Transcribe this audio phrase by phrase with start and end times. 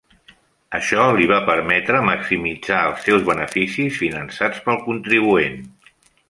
[0.77, 5.63] Això li va permetre maximitzar els seus beneficis finançats pel contribuent.